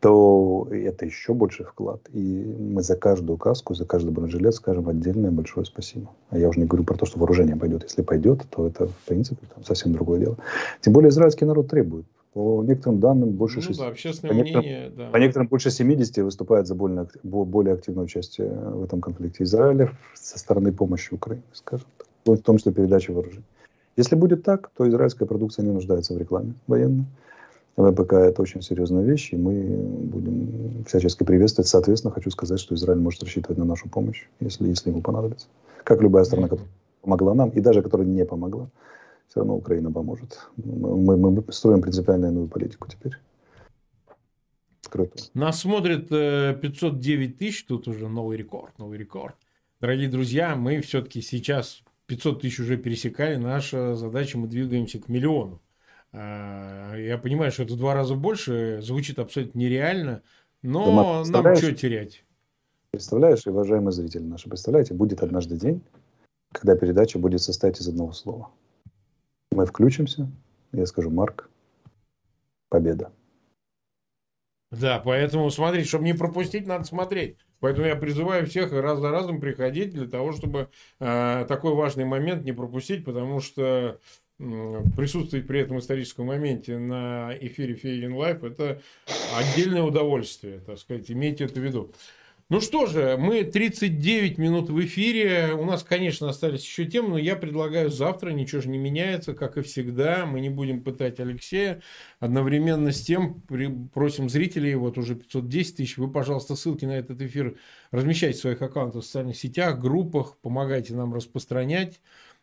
[0.00, 2.00] то это еще больше вклад.
[2.12, 6.10] И мы за каждую каску, за каждый бронежилет скажем отдельное большое спасибо.
[6.30, 7.82] А я уже не говорю про то, что вооружение пойдет.
[7.82, 10.36] Если пойдет, то это, в принципе, там совсем другое дело.
[10.80, 12.06] Тем более израильский народ требует.
[12.32, 15.10] По некоторым данным, больше ну, 60, да, общественное по некоторым, мнение, да.
[15.10, 20.38] по некоторым больше 70 выступает за более, более активное участие в этом конфликте Израиля со
[20.38, 22.06] стороны помощи Украине, скажем так.
[22.24, 23.44] В том числе передачи вооружений.
[23.96, 27.06] Если будет так, то израильская продукция не нуждается в рекламе военной.
[27.78, 31.68] ВПК это очень серьезная вещь, и мы будем всячески приветствовать.
[31.68, 35.46] Соответственно, хочу сказать, что Израиль может рассчитывать на нашу помощь, если, если ему понадобится.
[35.84, 36.68] Как любая страна, которая
[37.02, 38.68] помогла нам, и даже которая не помогла,
[39.28, 40.40] все равно Украина поможет.
[40.56, 43.12] Мы, мы, мы строим принципиально иную политику теперь.
[44.80, 45.22] Скрытую.
[45.34, 49.36] Нас смотрит 509 э, тысяч, тут уже новый рекорд, новый рекорд.
[49.80, 53.36] Дорогие друзья, мы все-таки сейчас 500 тысяч уже пересекали.
[53.36, 55.60] Наша задача, мы двигаемся к миллиону.
[56.12, 60.22] А, я понимаю, что это в два раза больше, звучит абсолютно нереально,
[60.62, 62.24] но да, нам что терять?
[62.90, 65.82] Представляешь, уважаемые зрители наши, представляете, будет однажды день,
[66.52, 68.50] когда передача будет состоять из одного слова.
[69.52, 70.30] Мы включимся,
[70.72, 71.50] я скажу Марк,
[72.70, 73.12] победа.
[74.70, 77.38] Да, поэтому смотреть, чтобы не пропустить, надо смотреть.
[77.60, 80.68] Поэтому я призываю всех раз за разом приходить для того, чтобы
[81.00, 83.98] э, такой важный момент не пропустить, потому что
[84.38, 88.80] присутствовать при этом историческом моменте на эфире Фейгин Live, это
[89.36, 91.92] отдельное удовольствие, так сказать, имейте это в виду.
[92.50, 95.52] Ну что же, мы 39 минут в эфире.
[95.52, 99.58] У нас, конечно, остались еще темы, но я предлагаю завтра, ничего же не меняется, как
[99.58, 100.24] и всегда.
[100.24, 101.82] Мы не будем пытать Алексея.
[102.20, 103.42] Одновременно с тем
[103.92, 107.58] просим зрителей, вот уже 510 тысяч, вы, пожалуйста, ссылки на этот эфир
[107.90, 112.00] размещайте в своих аккаунтах в социальных сетях, группах, помогайте нам распространять.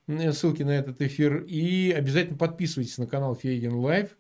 [0.08, 1.44] Э, ссылки на этот эфир.
[1.48, 4.18] И обязательно подписывайтесь на канал Фейгин Live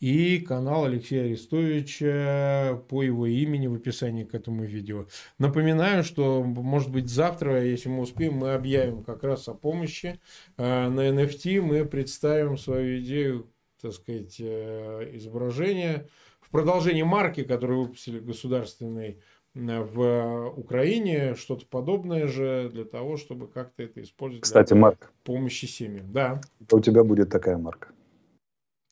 [0.00, 5.06] и канал Алексея Арестовича по его имени в описании к этому видео.
[5.38, 10.20] Напоминаю, что, может быть, завтра, если мы успеем, мы объявим как раз о помощи.
[10.56, 16.08] Э, на NFT мы представим свою идею, так сказать, э, изображения
[16.40, 19.20] в продолжении марки, которую выпустили государственный
[19.54, 25.66] в Украине, что-то подобное же, для того, чтобы как-то это использовать Кстати, для Марк, помощи
[25.66, 26.12] семьям.
[26.12, 26.40] Да.
[26.70, 27.88] У тебя будет такая марка.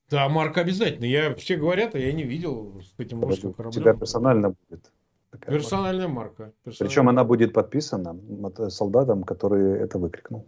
[0.09, 1.07] Да, марка обязательно.
[1.07, 3.81] Я, все говорят, а я не видел с этим русским кораблем.
[3.81, 4.93] У тебя персонально будет.
[5.31, 6.43] Такая Персональная марка.
[6.43, 6.55] марка.
[6.65, 6.89] Персональная.
[6.91, 8.21] Причем она будет подписана
[8.69, 10.47] солдатом, который это выкрикнул.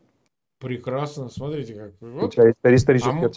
[0.58, 1.30] Прекрасно.
[1.30, 1.92] Смотрите, как.
[2.00, 2.24] Вот.
[2.24, 3.08] У тебя исторический...
[3.08, 3.30] А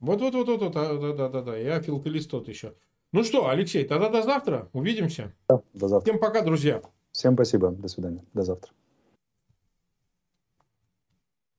[0.00, 1.56] вот, вот, вот, вот, вот, да, да, да, да.
[1.56, 2.74] Я филателист еще.
[3.12, 4.68] Ну что, Алексей, тогда до завтра.
[4.72, 5.32] Увидимся.
[5.48, 6.10] Да, до завтра.
[6.10, 6.82] Всем пока, друзья.
[7.12, 7.70] Всем спасибо.
[7.70, 8.24] До свидания.
[8.34, 8.72] До завтра.